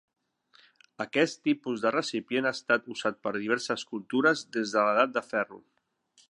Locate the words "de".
1.83-1.91, 4.79-4.87, 5.21-5.25